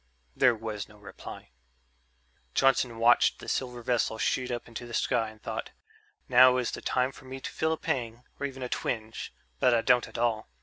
[0.35, 1.51] There was no reply.
[2.55, 5.69] Johnson watched the silver vessel shoot up into the sky and thought,
[6.27, 9.75] "Now is the time for me to feel a pang, or even a twinge, but
[9.75, 10.49] I don't at all.